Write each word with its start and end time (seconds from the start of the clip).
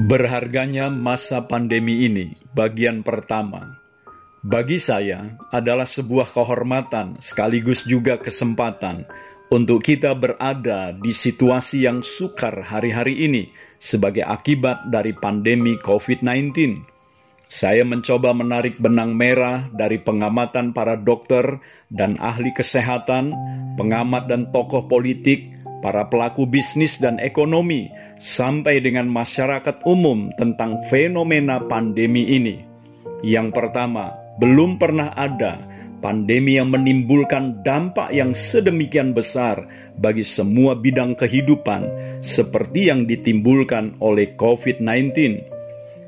Berharganya 0.00 0.88
masa 0.88 1.44
pandemi 1.44 2.08
ini, 2.08 2.32
bagian 2.56 3.04
pertama. 3.04 3.76
Bagi 4.40 4.80
saya 4.80 5.36
adalah 5.52 5.84
sebuah 5.84 6.24
kehormatan 6.32 7.20
sekaligus 7.20 7.84
juga 7.84 8.16
kesempatan 8.16 9.04
untuk 9.52 9.84
kita 9.84 10.16
berada 10.16 10.96
di 10.96 11.12
situasi 11.12 11.84
yang 11.84 12.00
sukar 12.00 12.64
hari-hari 12.64 13.28
ini 13.28 13.52
sebagai 13.76 14.24
akibat 14.24 14.88
dari 14.88 15.12
pandemi 15.12 15.76
COVID-19. 15.76 16.80
Saya 17.44 17.84
mencoba 17.84 18.32
menarik 18.32 18.80
benang 18.80 19.12
merah 19.12 19.68
dari 19.68 20.00
pengamatan 20.00 20.72
para 20.72 20.96
dokter 20.96 21.60
dan 21.92 22.16
ahli 22.16 22.56
kesehatan, 22.56 23.36
pengamat 23.76 24.32
dan 24.32 24.48
tokoh 24.48 24.88
politik, 24.88 25.59
para 25.80 26.08
pelaku 26.08 26.44
bisnis 26.44 27.00
dan 27.00 27.16
ekonomi, 27.20 27.88
sampai 28.20 28.84
dengan 28.84 29.08
masyarakat 29.08 29.80
umum 29.88 30.28
tentang 30.36 30.80
fenomena 30.92 31.60
pandemi 31.64 32.28
ini. 32.36 32.56
Yang 33.24 33.52
pertama, 33.56 34.12
belum 34.40 34.80
pernah 34.80 35.12
ada 35.16 35.60
pandemi 36.00 36.56
yang 36.56 36.72
menimbulkan 36.72 37.60
dampak 37.60 38.08
yang 38.12 38.32
sedemikian 38.32 39.12
besar 39.12 39.68
bagi 40.00 40.24
semua 40.24 40.72
bidang 40.72 41.12
kehidupan, 41.16 41.88
seperti 42.24 42.88
yang 42.88 43.04
ditimbulkan 43.04 44.00
oleh 44.00 44.32
COVID-19. 44.36 45.12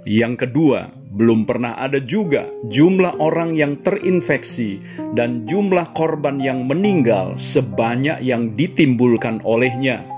Yang 0.08 0.34
kedua, 0.48 1.01
belum 1.12 1.44
pernah 1.44 1.76
ada 1.76 2.00
juga 2.00 2.48
jumlah 2.72 3.20
orang 3.20 3.52
yang 3.52 3.76
terinfeksi 3.84 4.80
dan 5.12 5.44
jumlah 5.44 5.92
korban 5.92 6.40
yang 6.40 6.64
meninggal 6.64 7.36
sebanyak 7.36 8.16
yang 8.24 8.56
ditimbulkan 8.56 9.44
olehnya. 9.44 10.08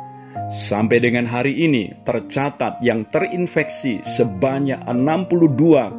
Sampai 0.55 1.03
dengan 1.03 1.27
hari 1.27 1.51
ini 1.67 1.91
tercatat 2.07 2.79
yang 2.79 3.03
terinfeksi 3.11 4.07
sebanyak 4.07 4.79
62,7 4.87 5.99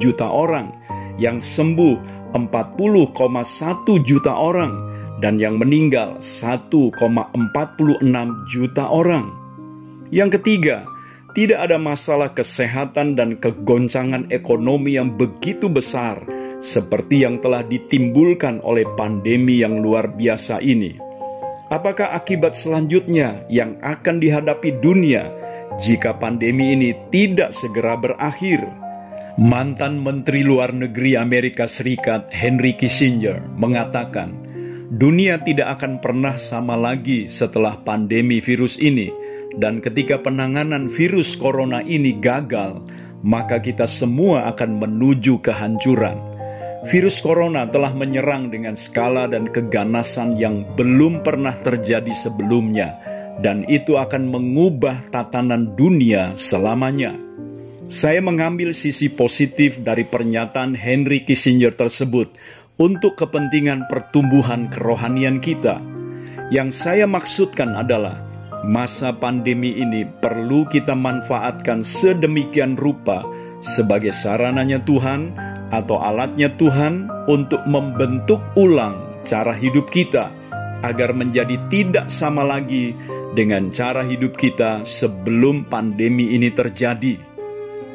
juta 0.00 0.26
orang, 0.30 0.72
yang 1.20 1.44
sembuh 1.44 2.00
40,1 2.32 4.08
juta 4.08 4.32
orang, 4.32 4.72
dan 5.20 5.36
yang 5.36 5.58
meninggal 5.60 6.16
1,46 6.22 6.96
juta 8.48 8.84
orang. 8.88 9.26
Yang 10.08 10.40
ketiga, 10.40 10.88
tidak 11.38 11.70
ada 11.70 11.78
masalah 11.78 12.34
kesehatan 12.34 13.14
dan 13.14 13.38
kegoncangan 13.38 14.26
ekonomi 14.34 14.98
yang 14.98 15.14
begitu 15.14 15.70
besar 15.70 16.18
seperti 16.58 17.22
yang 17.22 17.38
telah 17.38 17.62
ditimbulkan 17.62 18.58
oleh 18.66 18.82
pandemi 18.98 19.62
yang 19.62 19.78
luar 19.78 20.10
biasa 20.18 20.58
ini. 20.58 20.98
Apakah 21.70 22.10
akibat 22.10 22.58
selanjutnya 22.58 23.46
yang 23.46 23.78
akan 23.86 24.18
dihadapi 24.18 24.82
dunia 24.82 25.30
jika 25.78 26.10
pandemi 26.18 26.74
ini 26.74 26.90
tidak 27.14 27.54
segera 27.54 27.94
berakhir? 27.94 28.58
Mantan 29.38 30.02
Menteri 30.02 30.42
Luar 30.42 30.74
Negeri 30.74 31.14
Amerika 31.14 31.70
Serikat 31.70 32.34
Henry 32.34 32.74
Kissinger 32.74 33.38
mengatakan, 33.54 34.34
dunia 34.90 35.38
tidak 35.46 35.78
akan 35.78 36.02
pernah 36.02 36.34
sama 36.34 36.74
lagi 36.74 37.30
setelah 37.30 37.78
pandemi 37.86 38.42
virus 38.42 38.74
ini 38.82 39.27
dan 39.56 39.80
ketika 39.80 40.20
penanganan 40.20 40.92
virus 40.92 41.32
corona 41.32 41.80
ini 41.80 42.12
gagal, 42.20 42.84
maka 43.24 43.58
kita 43.58 43.88
semua 43.88 44.46
akan 44.52 44.76
menuju 44.76 45.40
kehancuran. 45.40 46.20
Virus 46.86 47.18
corona 47.18 47.66
telah 47.66 47.90
menyerang 47.90 48.54
dengan 48.54 48.78
skala 48.78 49.26
dan 49.26 49.50
keganasan 49.50 50.38
yang 50.38 50.62
belum 50.78 51.26
pernah 51.26 51.56
terjadi 51.58 52.14
sebelumnya, 52.14 52.94
dan 53.42 53.66
itu 53.66 53.98
akan 53.98 54.30
mengubah 54.30 55.10
tatanan 55.10 55.74
dunia 55.74 56.38
selamanya. 56.38 57.18
Saya 57.88 58.20
mengambil 58.20 58.76
sisi 58.76 59.08
positif 59.08 59.80
dari 59.80 60.04
pernyataan 60.04 60.76
Henry 60.76 61.24
Kissinger 61.24 61.72
tersebut 61.72 62.30
untuk 62.78 63.18
kepentingan 63.18 63.90
pertumbuhan 63.90 64.70
kerohanian 64.70 65.42
kita. 65.42 65.80
Yang 66.52 66.78
saya 66.78 67.08
maksudkan 67.08 67.74
adalah 67.74 68.22
masa 68.66 69.14
pandemi 69.14 69.78
ini 69.78 70.06
perlu 70.06 70.66
kita 70.66 70.94
manfaatkan 70.98 71.86
sedemikian 71.86 72.74
rupa 72.74 73.22
sebagai 73.62 74.10
sarananya 74.14 74.82
Tuhan 74.82 75.34
atau 75.70 76.00
alatnya 76.00 76.50
Tuhan 76.56 77.10
untuk 77.28 77.62
membentuk 77.68 78.40
ulang 78.56 79.22
cara 79.22 79.52
hidup 79.52 79.92
kita 79.92 80.32
agar 80.82 81.10
menjadi 81.12 81.58
tidak 81.68 82.06
sama 82.08 82.46
lagi 82.46 82.94
dengan 83.34 83.68
cara 83.74 84.06
hidup 84.06 84.38
kita 84.38 84.86
sebelum 84.86 85.66
pandemi 85.68 86.32
ini 86.32 86.48
terjadi. 86.48 87.18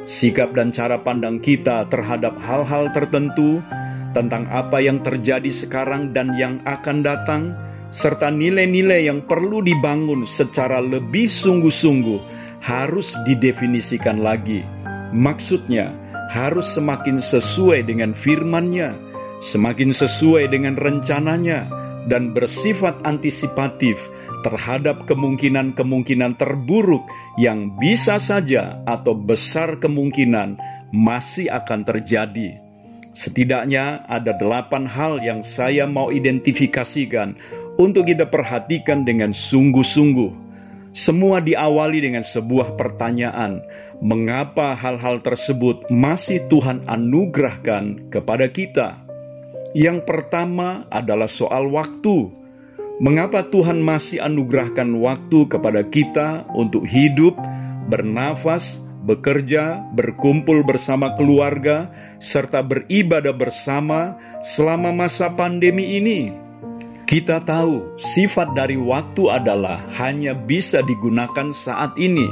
Sikap 0.03 0.51
dan 0.51 0.75
cara 0.75 0.99
pandang 0.99 1.39
kita 1.39 1.87
terhadap 1.87 2.35
hal-hal 2.43 2.91
tertentu 2.91 3.63
tentang 4.11 4.45
apa 4.51 4.83
yang 4.83 4.99
terjadi 4.99 5.47
sekarang 5.49 6.11
dan 6.11 6.35
yang 6.35 6.59
akan 6.67 7.01
datang 7.01 7.55
serta 7.93 8.33
nilai-nilai 8.33 9.05
yang 9.05 9.21
perlu 9.23 9.61
dibangun 9.61 10.25
secara 10.25 10.81
lebih 10.81 11.29
sungguh-sungguh 11.29 12.19
harus 12.65 13.13
didefinisikan 13.29 14.25
lagi. 14.25 14.65
Maksudnya, 15.13 15.93
harus 16.33 16.73
semakin 16.73 17.21
sesuai 17.21 17.85
dengan 17.85 18.17
firman-Nya, 18.17 18.97
semakin 19.45 19.93
sesuai 19.93 20.49
dengan 20.49 20.73
rencananya, 20.73 21.69
dan 22.09 22.33
bersifat 22.33 22.97
antisipatif 23.05 24.01
terhadap 24.43 25.07
kemungkinan-kemungkinan 25.07 26.35
terburuk 26.35 27.05
yang 27.39 27.71
bisa 27.79 28.19
saja 28.19 28.81
atau 28.89 29.15
besar 29.15 29.79
kemungkinan 29.79 30.59
masih 30.91 31.47
akan 31.53 31.85
terjadi. 31.87 32.62
Setidaknya 33.13 34.09
ada 34.09 34.33
delapan 34.33 34.89
hal 34.89 35.21
yang 35.21 35.45
saya 35.45 35.85
mau 35.85 36.09
identifikasikan 36.09 37.37
untuk 37.77 38.09
kita 38.09 38.25
perhatikan 38.25 39.05
dengan 39.05 39.29
sungguh-sungguh. 39.29 40.41
Semua 40.97 41.37
diawali 41.41 42.01
dengan 42.01 42.25
sebuah 42.25 42.73
pertanyaan: 42.73 43.61
mengapa 44.01 44.73
hal-hal 44.73 45.21
tersebut 45.21 45.89
masih 45.93 46.41
Tuhan 46.49 46.85
anugerahkan 46.89 48.09
kepada 48.09 48.49
kita? 48.49 48.97
Yang 49.77 50.05
pertama 50.05 50.85
adalah 50.89 51.29
soal 51.29 51.69
waktu. 51.69 52.29
Mengapa 53.01 53.41
Tuhan 53.49 53.81
masih 53.81 54.21
anugerahkan 54.21 54.85
waktu 55.01 55.49
kepada 55.49 55.81
kita 55.81 56.45
untuk 56.53 56.85
hidup, 56.85 57.33
bernafas, 57.89 58.85
bekerja, 59.03 59.83
berkumpul 59.91 60.63
bersama 60.63 61.13
keluarga, 61.19 61.91
serta 62.23 62.63
beribadah 62.63 63.35
bersama 63.35 64.15
selama 64.41 64.95
masa 64.95 65.27
pandemi 65.35 65.99
ini. 65.99 66.31
Kita 67.03 67.43
tahu 67.43 67.99
sifat 67.99 68.55
dari 68.55 68.79
waktu 68.79 69.27
adalah 69.27 69.83
hanya 69.99 70.31
bisa 70.31 70.79
digunakan 70.81 71.51
saat 71.51 71.93
ini. 71.99 72.25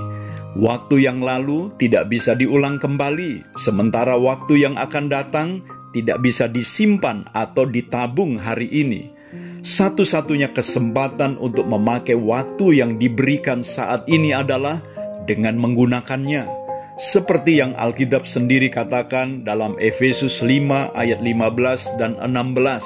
Waktu 0.51 1.07
yang 1.07 1.23
lalu 1.23 1.71
tidak 1.79 2.11
bisa 2.11 2.35
diulang 2.35 2.79
kembali, 2.79 3.55
sementara 3.59 4.15
waktu 4.15 4.63
yang 4.63 4.75
akan 4.79 5.11
datang 5.11 5.63
tidak 5.91 6.23
bisa 6.23 6.47
disimpan 6.47 7.27
atau 7.35 7.67
ditabung 7.67 8.39
hari 8.39 8.67
ini. 8.71 9.11
Satu-satunya 9.61 10.51
kesempatan 10.55 11.37
untuk 11.37 11.67
memakai 11.69 12.17
waktu 12.17 12.81
yang 12.81 12.97
diberikan 12.97 13.61
saat 13.61 14.07
ini 14.09 14.33
adalah 14.33 14.81
dengan 15.29 15.55
menggunakannya 15.61 16.60
seperti 16.99 17.63
yang 17.63 17.71
Alkitab 17.79 18.27
sendiri 18.27 18.67
katakan 18.67 19.47
dalam 19.47 19.79
Efesus 19.79 20.43
5 20.43 20.91
ayat 20.91 21.23
15 21.23 21.95
dan 21.95 22.19
16. 22.19 22.83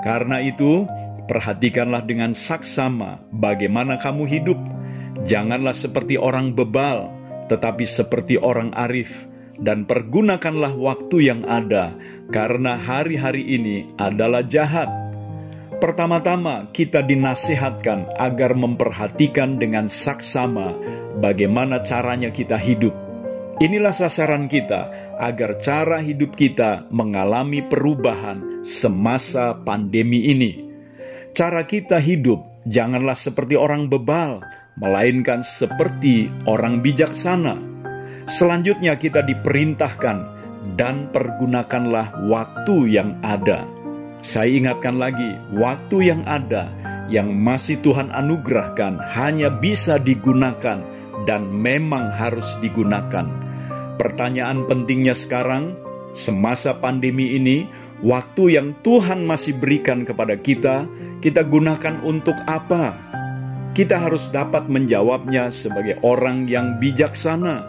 Karena 0.00 0.40
itu, 0.40 0.88
perhatikanlah 1.28 2.02
dengan 2.08 2.32
saksama 2.32 3.20
bagaimana 3.36 4.00
kamu 4.00 4.24
hidup. 4.24 4.58
Janganlah 5.28 5.76
seperti 5.76 6.16
orang 6.16 6.56
bebal, 6.56 7.12
tetapi 7.52 7.84
seperti 7.84 8.40
orang 8.40 8.72
arif, 8.74 9.28
dan 9.60 9.84
pergunakanlah 9.84 10.72
waktu 10.74 11.30
yang 11.30 11.44
ada, 11.44 11.92
karena 12.32 12.80
hari-hari 12.80 13.44
ini 13.44 13.92
adalah 14.00 14.40
jahat. 14.42 14.88
Pertama-tama, 15.82 16.70
kita 16.70 17.02
dinasihatkan 17.02 18.14
agar 18.14 18.54
memperhatikan 18.54 19.58
dengan 19.58 19.90
saksama 19.90 20.78
bagaimana 21.18 21.82
caranya 21.82 22.30
kita 22.30 22.54
hidup 22.54 22.94
Inilah 23.62 23.94
sasaran 23.94 24.50
kita 24.50 24.90
agar 25.22 25.54
cara 25.62 26.02
hidup 26.02 26.34
kita 26.34 26.88
mengalami 26.90 27.62
perubahan 27.62 28.64
semasa 28.66 29.54
pandemi 29.54 30.34
ini. 30.34 30.66
Cara 31.30 31.62
kita 31.62 32.02
hidup 32.02 32.42
janganlah 32.66 33.14
seperti 33.14 33.54
orang 33.54 33.86
bebal, 33.86 34.42
melainkan 34.80 35.46
seperti 35.46 36.26
orang 36.42 36.82
bijaksana. 36.82 37.54
Selanjutnya, 38.26 38.98
kita 38.98 39.22
diperintahkan 39.22 40.16
dan 40.74 41.14
pergunakanlah 41.14 42.26
waktu 42.26 42.98
yang 42.98 43.14
ada. 43.22 43.81
Saya 44.22 44.54
ingatkan 44.54 45.02
lagi, 45.02 45.34
waktu 45.50 46.14
yang 46.14 46.22
ada 46.30 46.70
yang 47.10 47.34
masih 47.34 47.74
Tuhan 47.82 48.06
anugerahkan 48.14 49.02
hanya 49.18 49.50
bisa 49.50 49.98
digunakan 49.98 50.78
dan 51.26 51.50
memang 51.50 52.14
harus 52.14 52.54
digunakan. 52.62 53.26
Pertanyaan 53.98 54.62
pentingnya 54.70 55.18
sekarang, 55.18 55.74
semasa 56.14 56.70
pandemi 56.70 57.34
ini, 57.34 57.66
waktu 57.98 58.62
yang 58.62 58.78
Tuhan 58.86 59.26
masih 59.26 59.58
berikan 59.58 60.06
kepada 60.06 60.38
kita, 60.38 60.86
kita 61.18 61.42
gunakan 61.42 61.98
untuk 62.06 62.38
apa? 62.46 62.94
Kita 63.74 63.98
harus 63.98 64.30
dapat 64.30 64.70
menjawabnya 64.70 65.50
sebagai 65.50 65.98
orang 66.06 66.46
yang 66.46 66.78
bijaksana, 66.78 67.66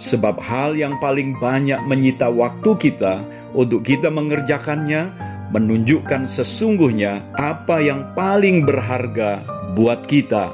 sebab 0.00 0.40
hal 0.40 0.80
yang 0.80 0.96
paling 0.96 1.36
banyak 1.36 1.76
menyita 1.84 2.32
waktu 2.32 2.72
kita 2.80 3.20
untuk 3.52 3.84
kita 3.84 4.08
mengerjakannya 4.08 5.29
menunjukkan 5.50 6.30
sesungguhnya 6.30 7.22
apa 7.34 7.82
yang 7.82 8.14
paling 8.14 8.62
berharga 8.62 9.42
buat 9.74 10.06
kita. 10.06 10.50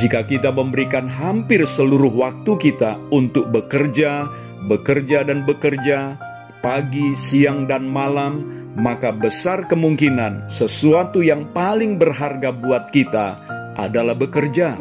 Jika 0.00 0.24
kita 0.24 0.48
memberikan 0.48 1.04
hampir 1.04 1.68
seluruh 1.68 2.10
waktu 2.16 2.56
kita 2.56 2.96
untuk 3.12 3.52
bekerja, 3.52 4.24
bekerja, 4.64 5.26
dan 5.28 5.44
bekerja, 5.44 6.16
pagi, 6.64 7.12
siang, 7.12 7.68
dan 7.68 7.84
malam, 7.84 8.62
maka 8.72 9.12
besar 9.12 9.68
kemungkinan 9.68 10.48
sesuatu 10.48 11.20
yang 11.20 11.44
paling 11.52 12.00
berharga 12.00 12.56
buat 12.56 12.88
kita 12.88 13.36
adalah 13.76 14.16
bekerja. 14.16 14.80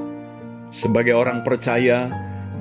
Sebagai 0.72 1.12
orang 1.12 1.44
percaya, 1.44 2.08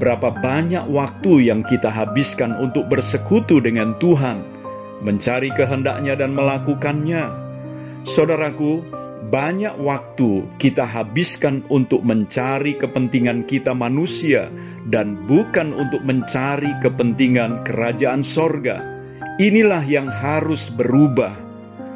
berapa 0.02 0.34
banyak 0.34 0.90
waktu 0.90 1.54
yang 1.54 1.62
kita 1.62 1.86
habiskan 1.86 2.58
untuk 2.58 2.90
bersekutu 2.90 3.62
dengan 3.62 3.94
Tuhan, 4.02 4.42
mencari 5.00 5.52
kehendaknya 5.56 6.16
dan 6.16 6.36
melakukannya. 6.36 7.28
Saudaraku, 8.04 8.80
banyak 9.28 9.76
waktu 9.76 10.48
kita 10.56 10.82
habiskan 10.82 11.60
untuk 11.68 12.00
mencari 12.00 12.74
kepentingan 12.80 13.44
kita 13.44 13.76
manusia 13.76 14.48
dan 14.88 15.20
bukan 15.28 15.76
untuk 15.76 16.00
mencari 16.00 16.72
kepentingan 16.80 17.62
kerajaan 17.68 18.24
sorga. 18.24 18.80
Inilah 19.36 19.84
yang 19.84 20.08
harus 20.08 20.72
berubah 20.72 21.32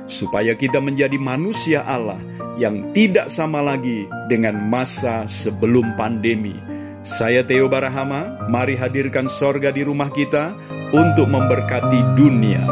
supaya 0.05 0.53
kita 0.53 0.81
menjadi 0.81 1.17
manusia 1.17 1.81
Allah 1.85 2.21
yang 2.61 2.93
tidak 2.95 3.33
sama 3.33 3.65
lagi 3.65 4.07
dengan 4.31 4.57
masa 4.71 5.27
sebelum 5.27 5.97
pandemi. 5.97 6.55
Saya 7.05 7.45
Theo 7.45 7.69
Barahama, 7.69 8.49
mari 8.49 8.81
hadirkan 8.81 9.29
sorga 9.29 9.69
di 9.69 9.85
rumah 9.85 10.09
kita 10.09 10.57
untuk 10.95 11.29
memberkati 11.29 12.17
dunia. 12.17 12.65